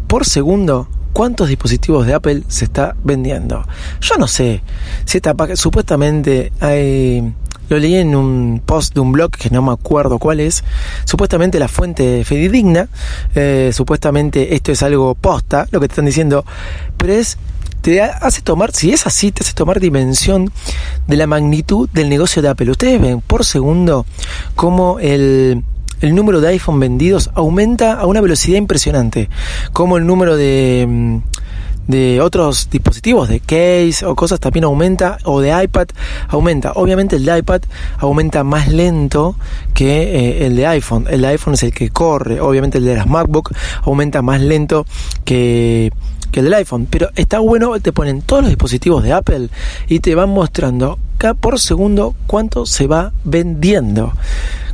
por 0.07 0.25
segundo 0.25 0.87
cuántos 1.17 1.49
dispositivos 1.49 2.05
de 2.05 2.13
Apple 2.13 2.43
se 2.47 2.65
está 2.65 2.95
vendiendo. 3.03 3.65
Yo 4.01 4.17
no 4.19 4.27
sé 4.27 4.61
si 5.03 5.17
esta 5.17 5.33
supuestamente 5.55 6.51
hay 6.59 7.33
lo 7.69 7.79
leí 7.79 7.95
en 7.95 8.15
un 8.15 8.61
post 8.63 8.93
de 8.93 8.99
un 8.99 9.11
blog 9.11 9.31
que 9.31 9.49
no 9.49 9.63
me 9.63 9.71
acuerdo 9.71 10.19
cuál 10.19 10.41
es. 10.41 10.63
Supuestamente 11.05 11.57
la 11.57 11.69
fuente 11.69 12.23
fidedigna. 12.23 12.87
Eh, 13.33 13.71
supuestamente 13.73 14.53
esto 14.53 14.71
es 14.71 14.83
algo 14.83 15.15
posta, 15.15 15.65
lo 15.71 15.79
que 15.79 15.87
te 15.87 15.93
están 15.93 16.05
diciendo. 16.05 16.45
Pero 16.97 17.13
es. 17.13 17.39
Te 17.81 18.01
hace 18.01 18.41
tomar, 18.41 18.73
si 18.73 18.91
es 18.91 19.07
así, 19.07 19.31
te 19.31 19.43
hace 19.43 19.53
tomar 19.53 19.79
dimensión 19.79 20.51
de 21.07 21.15
la 21.15 21.25
magnitud 21.25 21.89
del 21.93 22.09
negocio 22.09 22.41
de 22.41 22.49
Apple. 22.49 22.71
Ustedes 22.71 22.99
ven 22.99 23.21
por 23.21 23.45
segundo 23.45 24.05
cómo 24.55 24.99
el, 24.99 25.63
el 26.01 26.15
número 26.15 26.41
de 26.41 26.49
iPhone 26.49 26.79
vendidos 26.79 27.29
aumenta 27.33 27.93
a 27.93 28.05
una 28.05 28.21
velocidad 28.21 28.57
impresionante, 28.57 29.29
como 29.73 29.97
el 29.97 30.05
número 30.05 30.37
de, 30.37 30.85
mm, 30.87 31.17
de 31.87 32.21
otros 32.21 32.69
dispositivos, 32.69 33.29
de 33.29 33.39
case 33.39 34.05
o 34.05 34.15
cosas 34.15 34.39
también 34.39 34.65
aumenta, 34.65 35.17
o 35.23 35.39
de 35.39 35.63
iPad 35.63 35.87
aumenta. 36.27 36.73
Obviamente 36.73 37.15
el 37.15 37.25
de 37.25 37.39
iPad 37.39 37.61
aumenta 37.97 38.43
más 38.43 38.67
lento 38.67 39.35
que 39.73 40.03
eh, 40.03 40.45
el 40.45 40.55
de 40.55 40.67
iPhone. 40.67 41.05
El 41.09 41.21
de 41.21 41.27
iPhone 41.27 41.53
es 41.53 41.63
el 41.63 41.73
que 41.73 41.89
corre, 41.89 42.41
obviamente 42.41 42.77
el 42.77 42.85
de 42.85 42.95
las 42.95 43.07
MacBook 43.07 43.53
aumenta 43.83 44.21
más 44.21 44.41
lento 44.41 44.85
que 45.23 45.91
que 46.31 46.41
el 46.41 46.45
del 46.45 46.55
iPhone, 46.55 46.87
pero 46.89 47.09
está 47.15 47.39
bueno, 47.39 47.79
te 47.79 47.93
ponen 47.93 48.21
todos 48.21 48.41
los 48.41 48.49
dispositivos 48.49 49.01
de 49.01 49.13
Apple 49.13 49.49
y 49.87 49.99
te 50.01 50.13
van 50.13 50.29
mostrando 50.29 50.99
cada 51.17 51.33
por 51.33 51.57
segundo 51.59 52.15
cuánto 52.27 52.65
se 52.65 52.85
va 52.85 53.13
vendiendo. 53.23 54.13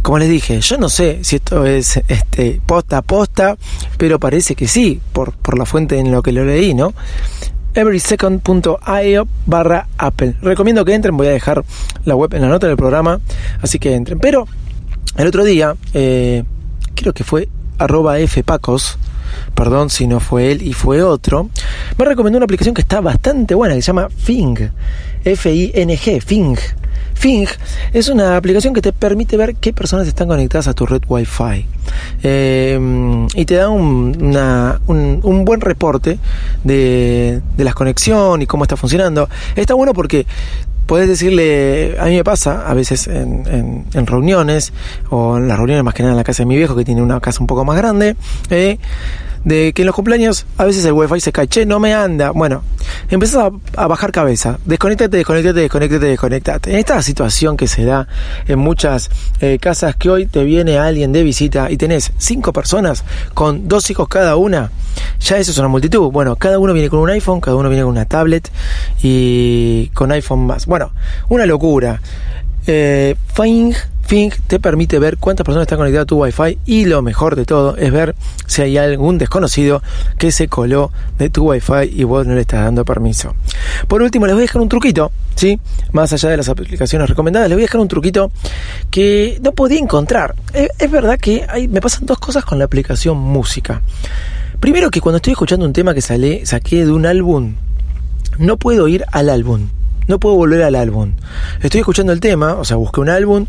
Como 0.03 0.19
les 0.19 0.29
dije, 0.29 0.62
yo 0.62 0.77
no 0.77 0.89
sé 0.89 1.19
si 1.24 1.38
esto 1.38 1.65
es 1.65 2.00
este, 2.07 2.62
posta 2.65 2.98
a 2.98 3.01
posta, 3.01 3.57
pero 3.98 4.19
parece 4.19 4.53
que 4.53 4.67
sí, 4.67 5.01
por, 5.13 5.31
por 5.31 5.57
la 5.57 5.65
fuente 5.65 5.98
en 5.98 6.12
lo 6.12 6.22
que 6.22 6.31
lo 6.31 6.45
leí, 6.45 6.75
¿no? 6.75 6.93
everysecond.io 7.74 9.27
barra 9.45 9.88
Apple. 9.98 10.36
Recomiendo 10.41 10.86
que 10.86 10.93
entren, 10.93 11.17
voy 11.17 11.27
a 11.27 11.31
dejar 11.31 11.63
la 12.05 12.15
web 12.15 12.33
en 12.33 12.41
la 12.41 12.48
nota 12.48 12.67
del 12.67 12.77
programa, 12.77 13.19
así 13.62 13.79
que 13.79 13.95
entren. 13.95 14.19
Pero 14.19 14.48
el 15.17 15.27
otro 15.27 15.43
día, 15.43 15.75
eh, 15.93 16.43
creo 16.95 17.13
que 17.13 17.24
fue 17.24 17.50
arroba 17.77 18.17
fpacos, 18.27 18.98
perdón 19.55 19.89
si 19.89 20.05
no 20.05 20.19
fue 20.19 20.51
él 20.51 20.62
y 20.62 20.74
fue 20.74 21.01
otro, 21.01 21.50
me 21.98 22.05
recomendó 22.05 22.38
una 22.38 22.45
aplicación 22.45 22.75
que 22.75 22.81
está 22.81 23.01
bastante 23.01 23.55
buena, 23.55 23.74
que 23.75 23.81
se 23.81 23.88
llama 23.88 24.10
F-I-N-G, 25.25 26.22
Fing. 26.22 26.22
Fing 26.22 26.57
es 27.93 28.09
una 28.09 28.35
aplicación 28.35 28.73
que 28.73 28.81
te 28.81 28.91
permite 28.91 29.37
ver 29.37 29.55
qué 29.55 29.71
personas 29.71 30.07
están 30.09 30.27
conectadas 30.27 30.67
a 30.67 30.73
tu 30.73 30.85
red 30.85 31.01
Wi-Fi 31.07 31.65
eh, 32.21 33.27
y 33.33 33.45
te 33.45 33.55
da 33.55 33.69
un, 33.69 34.81
un, 34.87 35.45
buen 35.45 35.61
reporte 35.61 36.19
de, 36.65 37.41
de 37.55 37.63
las 37.63 37.75
conexiones 37.75 38.43
y 38.43 38.47
cómo 38.47 38.65
está 38.65 38.75
funcionando. 38.75 39.29
Está 39.55 39.73
bueno 39.73 39.93
porque 39.93 40.25
puedes 40.85 41.07
decirle, 41.07 41.95
a 41.97 42.05
mí 42.05 42.15
me 42.15 42.25
pasa 42.25 42.67
a 42.67 42.73
veces 42.73 43.07
en, 43.07 43.85
en, 43.93 44.05
reuniones, 44.05 44.73
o 45.09 45.37
en 45.37 45.47
las 45.47 45.57
reuniones 45.57 45.85
más 45.85 45.93
que 45.93 46.03
nada 46.03 46.13
en 46.13 46.17
la 46.17 46.25
casa 46.25 46.43
de 46.43 46.47
mi 46.47 46.57
viejo, 46.57 46.75
que 46.75 46.83
tiene 46.83 47.01
una 47.01 47.21
casa 47.21 47.39
un 47.39 47.47
poco 47.47 47.63
más 47.63 47.77
grande, 47.77 48.17
eh, 48.49 48.79
de 49.43 49.73
que 49.73 49.81
en 49.81 49.88
los 49.88 49.95
cumpleaños 49.95 50.45
a 50.57 50.65
veces 50.65 50.85
el 50.85 50.93
wifi 50.93 51.19
se 51.19 51.31
cae, 51.31 51.47
che, 51.47 51.65
no 51.65 51.79
me 51.79 51.93
anda. 51.93 52.31
Bueno, 52.31 52.63
empezás 53.09 53.51
a, 53.75 53.88
bajar 53.88 54.12
cabeza, 54.12 54.59
desconectate, 54.65 55.17
desconectate, 55.17 55.59
desconectate, 55.62 56.05
desconectate. 56.05 56.71
En 56.71 56.77
esta 56.77 57.01
situación 57.01 57.57
que 57.57 57.67
se 57.67 57.83
da 57.85 58.07
en 58.47 58.59
muchas 58.59 59.09
eh, 59.41 59.57
casas 59.59 59.95
que 59.95 60.09
hoy 60.09 60.25
te 60.25 60.43
viene 60.43 60.77
alguien 60.77 61.12
de 61.12 61.23
visita 61.23 61.69
y 61.69 61.77
tenés 61.77 62.12
cinco 62.17 62.53
personas 62.53 63.03
con 63.33 63.67
dos 63.67 63.89
hijos 63.89 64.07
cada 64.07 64.35
una, 64.35 64.71
ya 65.19 65.38
eso 65.38 65.51
es 65.51 65.57
una 65.57 65.67
multitud. 65.67 66.12
Bueno, 66.12 66.35
cada 66.35 66.59
uno 66.59 66.73
viene 66.73 66.89
con 66.89 67.00
un 67.00 67.09
iPhone, 67.09 67.41
cada 67.41 67.57
uno 67.57 67.69
viene 67.69 67.83
con 67.83 67.91
una 67.91 68.05
tablet 68.05 68.50
y 69.01 69.88
con 69.93 70.12
iPhone 70.12 70.45
más. 70.45 70.65
Bueno, 70.65 70.91
una 71.29 71.45
locura. 71.45 72.01
Eh, 72.65 73.15
Te 74.46 74.60
permite 74.60 75.00
ver 75.00 75.17
cuántas 75.17 75.43
personas 75.43 75.63
están 75.63 75.79
conectadas 75.79 76.03
a 76.03 76.05
tu 76.05 76.22
Wi-Fi 76.22 76.60
y 76.67 76.86
lo 76.86 77.01
mejor 77.01 77.36
de 77.36 77.46
todo 77.46 77.75
es 77.77 77.91
ver 77.91 78.13
si 78.46 78.62
hay 78.62 78.77
algún 78.77 79.17
desconocido 79.17 79.82
que 80.20 80.32
se 80.32 80.48
coló 80.48 80.91
de 81.17 81.32
tu 81.32 81.50
Wi-Fi 81.50 81.89
y 81.91 82.03
vos 82.03 82.27
no 82.27 82.36
le 82.36 82.41
estás 82.41 82.63
dando 82.63 82.86
permiso. 82.86 83.34
Por 83.88 84.03
último, 84.03 84.27
les 84.27 84.36
voy 84.36 84.43
a 84.43 84.46
dejar 84.46 84.62
un 84.62 84.70
truquito, 84.70 85.12
¿sí? 85.34 85.60
Más 85.93 86.13
allá 86.13 86.29
de 86.29 86.38
las 86.38 86.48
aplicaciones 86.48 87.10
recomendadas, 87.10 87.50
les 87.50 87.55
voy 87.55 87.63
a 87.63 87.65
dejar 87.65 87.82
un 87.82 87.88
truquito 87.88 88.32
que 88.91 89.39
no 89.41 89.53
podía 89.53 89.79
encontrar. 89.79 90.36
Es, 90.53 90.91
verdad 90.91 91.17
que 91.17 91.48
me 91.72 91.82
pasan 91.82 92.05
dos 92.05 92.20
cosas 92.20 92.46
con 92.46 92.60
la 92.60 92.65
aplicación 92.65 93.17
música. 93.17 93.82
Primero 94.60 94.91
que 94.91 95.01
cuando 95.01 95.17
estoy 95.17 95.32
escuchando 95.32 95.65
un 95.65 95.74
tema 95.74 95.96
que 95.96 96.01
sale, 96.01 96.46
saqué 96.46 96.86
de 96.86 96.91
un 96.91 97.08
álbum, 97.08 97.55
no 98.38 98.58
puedo 98.58 98.88
ir 98.88 99.05
al 99.12 99.29
álbum 99.29 99.70
no 100.07 100.19
puedo 100.19 100.36
volver 100.36 100.63
al 100.63 100.75
álbum. 100.75 101.13
Estoy 101.62 101.81
escuchando 101.81 102.13
el 102.13 102.19
tema, 102.19 102.55
o 102.55 102.65
sea, 102.65 102.77
busqué 102.77 103.01
un 103.01 103.10
álbum, 103.10 103.45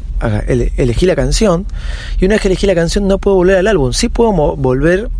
elegí 0.46 1.06
la 1.06 1.16
canción, 1.16 1.66
y 2.20 2.24
una 2.24 2.34
vez 2.34 2.42
que 2.42 2.48
elegí 2.48 2.66
la 2.66 2.74
canción 2.74 3.08
no 3.08 3.18
puedo 3.18 3.36
volver 3.36 3.56
al 3.56 3.66
álbum. 3.66 3.92
Sí 3.92 4.08
puedo 4.08 4.32
volver 4.56 5.10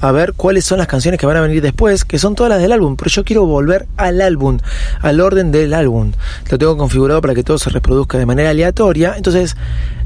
a 0.00 0.12
ver 0.12 0.32
cuáles 0.32 0.64
son 0.64 0.78
las 0.78 0.86
canciones 0.86 1.20
que 1.20 1.26
van 1.26 1.36
a 1.36 1.40
venir 1.40 1.60
después, 1.62 2.04
que 2.04 2.18
son 2.18 2.34
todas 2.34 2.50
las 2.50 2.60
del 2.60 2.72
álbum, 2.72 2.96
pero 2.96 3.10
yo 3.10 3.24
quiero 3.24 3.46
volver 3.46 3.86
al 3.96 4.20
álbum, 4.20 4.58
al 5.00 5.20
orden 5.20 5.52
del 5.52 5.74
álbum. 5.74 6.12
Lo 6.50 6.58
tengo 6.58 6.76
configurado 6.76 7.20
para 7.20 7.34
que 7.34 7.42
todo 7.42 7.58
se 7.58 7.70
reproduzca 7.70 8.18
de 8.18 8.26
manera 8.26 8.50
aleatoria, 8.50 9.14
entonces 9.16 9.56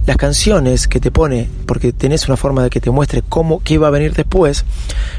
las 0.07 0.17
canciones 0.17 0.89
que 0.89 0.99
te 0.99 1.11
pone, 1.11 1.49
porque 1.67 1.93
tenés 1.93 2.27
una 2.27 2.37
forma 2.37 2.65
de 2.65 2.71
que 2.71 2.81
te 2.81 2.91
muestre 2.91 3.23
cómo, 3.29 3.63
qué 3.63 3.79
va 3.79 3.89
a 3.89 3.91
venir 3.91 4.15
después, 4.15 4.65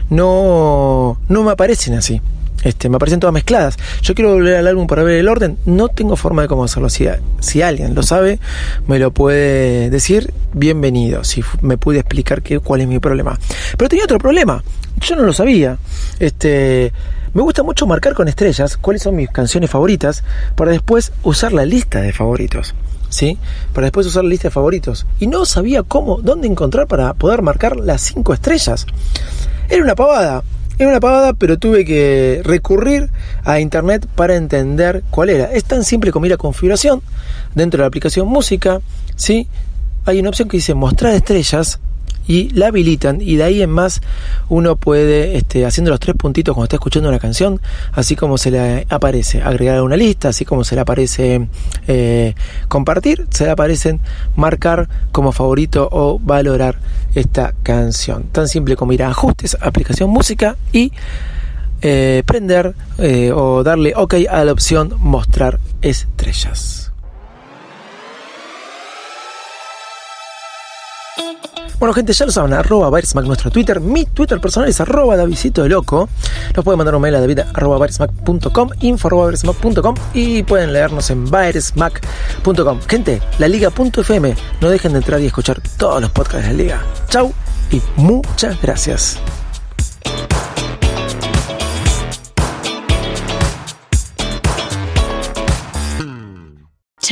no, 0.10 1.18
no 1.30 1.44
me 1.44 1.52
aparecen 1.52 1.94
así. 1.94 2.22
Este, 2.64 2.90
me 2.90 2.96
aparecen 2.96 3.20
todas 3.20 3.34
mezcladas. 3.34 3.78
Yo 4.02 4.16
quiero 4.16 4.34
volver 4.34 4.56
al 4.56 4.68
álbum 4.68 4.88
para 4.88 5.04
ver 5.04 5.18
el 5.18 5.28
orden. 5.28 5.58
No 5.66 5.90
tengo 5.90 6.16
forma 6.16 6.44
de 6.44 6.48
cómo 6.48 6.64
hacerlo. 6.64 6.90
Si, 6.90 7.08
si 7.40 7.62
alguien 7.62 7.94
lo 7.94 8.04
sabe, 8.04 8.40
me 8.88 9.00
lo 9.00 9.12
puede 9.12 9.90
decir. 9.90 10.34
Bienvenido. 10.54 11.24
Si 11.24 11.44
me 11.62 11.78
puede 11.78 12.00
explicar 12.00 12.42
qué, 12.42 12.60
cuál 12.60 12.82
es 12.82 12.88
mi 12.88 13.00
problema. 13.00 13.38
Pero 13.78 13.90
tenía 13.90 14.06
otro 14.06 14.18
problema. 14.18 14.64
Yo 15.02 15.16
no 15.16 15.24
lo 15.24 15.34
sabía. 15.34 15.78
Este, 16.20 16.94
me 17.34 17.42
gusta 17.42 17.64
mucho 17.64 17.88
marcar 17.88 18.14
con 18.14 18.28
estrellas 18.28 18.78
cuáles 18.78 19.02
son 19.02 19.16
mis 19.16 19.30
canciones 19.30 19.70
favoritas 19.70 20.24
para 20.56 20.72
después 20.72 21.12
usar 21.24 21.52
la 21.52 21.66
lista 21.66 22.02
de 22.02 22.14
favoritos. 22.14 22.74
¿Sí? 23.10 23.38
Para 23.74 23.86
después 23.86 24.08
usar 24.08 24.24
la 24.24 24.30
lista 24.30 24.48
de 24.48 24.52
favoritos. 24.52 25.06
Y 25.20 25.28
no 25.28 25.46
sabía 25.46 25.84
cómo, 25.84 26.22
dónde 26.22 26.48
encontrar 26.48 26.88
para 26.88 27.14
poder 27.14 27.42
marcar 27.42 27.76
las 27.78 28.02
cinco 28.02 28.34
estrellas. 28.34 28.86
Era 29.70 29.84
una 29.84 29.96
pavada 29.96 30.44
Era 30.80 30.90
una 30.90 31.00
pavada, 31.00 31.34
pero 31.34 31.58
tuve 31.58 31.86
que 31.86 32.42
recurrir 32.44 33.10
a 33.44 33.60
internet 33.60 34.08
para 34.16 34.36
entender 34.36 35.04
cuál 35.12 35.30
era. 35.30 35.52
Es 35.52 35.66
tan 35.66 35.84
simple 35.84 36.12
como 36.12 36.26
ir 36.26 36.34
a 36.34 36.38
configuración 36.38 37.02
dentro 37.54 37.78
de 37.78 37.84
la 37.84 37.88
aplicación 37.88 38.28
música, 38.28 38.82
¿sí? 39.16 39.48
Hay 40.06 40.20
una 40.20 40.30
opción 40.30 40.50
que 40.50 40.58
dice 40.58 40.74
mostrar 40.74 41.14
estrellas 41.14 41.80
y 42.28 42.50
la 42.50 42.68
habilitan 42.68 43.20
y 43.22 43.36
de 43.36 43.44
ahí 43.44 43.62
en 43.62 43.70
más 43.70 44.02
uno 44.50 44.76
puede, 44.76 45.38
este, 45.38 45.66
haciendo 45.66 45.92
los 45.92 46.00
tres 46.00 46.16
puntitos 46.16 46.54
cuando 46.54 46.66
está 46.66 46.78
escuchando 46.78 47.10
una 47.10 47.20
canción, 47.20 47.60
así 47.92 48.16
como 48.16 48.38
se 48.38 48.52
le 48.52 48.88
aparece 48.90 49.42
agregar 49.42 49.78
a 49.78 49.84
una 49.84 49.98
lista, 49.98 50.30
así 50.30 50.46
como 50.46 50.64
se 50.64 50.76
le 50.76 50.82
aparece 50.82 51.48
eh, 51.88 52.34
compartir, 52.74 53.28
se 53.30 53.46
le 53.46 53.52
aparecen 53.52 54.00
marcar 54.36 54.90
como 55.12 55.32
favorito 55.32 55.88
o 55.92 56.18
valorar 56.18 56.80
esta 57.14 57.54
canción. 57.62 58.24
Tan 58.32 58.48
simple 58.48 58.76
como 58.76 58.94
ir 58.94 59.04
a 59.04 59.10
ajustes, 59.10 59.56
aplicación 59.62 60.10
música 60.10 60.56
y 60.72 60.92
eh, 61.84 62.24
prender 62.26 62.74
eh, 62.98 63.32
o 63.32 63.62
darle 63.62 63.94
OK 63.96 64.16
a 64.28 64.44
la 64.44 64.52
opción 64.52 64.96
mostrar 64.98 65.60
estrellas. 65.84 66.83
Bueno, 71.80 71.94
gente, 71.94 72.14
ya 72.14 72.26
lo 72.26 72.32
saben, 72.32 72.54
arroba 72.54 72.90
Barismac 72.90 73.26
nuestro 73.26 73.52
Twitter. 73.52 73.80
Mi 73.82 74.06
Twitter 74.06 74.40
personal 74.40 74.70
es 74.70 74.80
arroba 74.80 75.18
Davidito 75.18 75.64
de 75.64 75.70
Loco. 75.70 76.08
Nos 76.56 76.64
pueden 76.64 76.78
mandar 76.78 76.96
un 76.96 77.02
mail 77.02 77.16
a 77.16 77.20
david 77.20 77.40
arroba 77.54 77.88
info 78.80 79.08
arroba 79.08 79.32
y 80.14 80.44
pueden 80.44 80.74
leernos 80.74 81.10
en 81.10 81.30
barismac.com. 81.30 82.80
Gente, 82.88 83.22
la 83.40 83.48
liga.fm, 83.48 84.36
no 84.62 84.70
dejen 84.70 84.94
de 84.94 85.00
entrar 85.00 85.20
y 85.22 85.26
escuchar 85.26 85.62
todos 85.78 86.02
los 86.02 86.12
podcasts 86.12 86.48
de 86.48 86.54
la 86.54 86.58
liga. 86.58 86.84
Chau 87.10 87.34
y 87.72 87.82
muchas 87.98 88.62
gracias. 88.62 89.20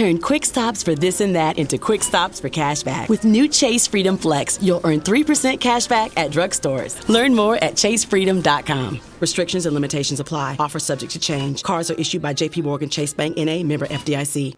Turn 0.01 0.17
quick 0.17 0.45
stops 0.45 0.81
for 0.81 0.95
this 0.95 1.21
and 1.21 1.35
that 1.35 1.59
into 1.59 1.77
quick 1.77 2.01
stops 2.01 2.39
for 2.39 2.49
cash 2.49 2.81
back. 2.81 3.07
With 3.07 3.23
new 3.23 3.47
Chase 3.47 3.85
Freedom 3.85 4.17
Flex, 4.17 4.57
you'll 4.59 4.81
earn 4.83 4.99
3% 4.99 5.59
cash 5.59 5.85
back 5.85 6.11
at 6.17 6.31
drugstores. 6.31 7.07
Learn 7.07 7.35
more 7.35 7.57
at 7.57 7.75
chasefreedom.com. 7.75 8.99
Restrictions 9.19 9.67
and 9.67 9.75
limitations 9.75 10.19
apply. 10.19 10.55
Offer 10.57 10.79
subject 10.79 11.11
to 11.11 11.19
change. 11.19 11.61
Cards 11.61 11.91
are 11.91 11.99
issued 11.99 12.23
by 12.23 12.33
JP 12.33 12.63
Morgan 12.63 12.89
Chase 12.89 13.13
Bank 13.13 13.37
NA 13.37 13.61
member 13.61 13.85
FDIC. 13.85 14.55